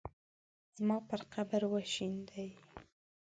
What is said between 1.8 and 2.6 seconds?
شیندي